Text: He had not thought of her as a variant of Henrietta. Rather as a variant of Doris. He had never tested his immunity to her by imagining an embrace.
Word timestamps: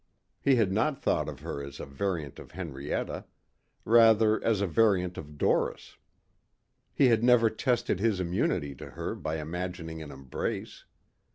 He 0.41 0.55
had 0.55 0.71
not 0.71 0.99
thought 0.99 1.29
of 1.29 1.41
her 1.41 1.63
as 1.63 1.79
a 1.79 1.85
variant 1.85 2.39
of 2.39 2.53
Henrietta. 2.53 3.25
Rather 3.85 4.43
as 4.43 4.59
a 4.59 4.65
variant 4.65 5.15
of 5.15 5.37
Doris. 5.37 5.95
He 6.91 7.09
had 7.09 7.23
never 7.23 7.51
tested 7.51 7.99
his 7.99 8.19
immunity 8.19 8.73
to 8.77 8.89
her 8.89 9.13
by 9.13 9.37
imagining 9.37 10.01
an 10.01 10.09
embrace. 10.09 10.85